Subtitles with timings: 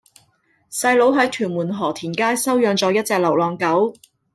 [0.71, 3.93] 細佬喺屯門河田街收養左一隻流浪狗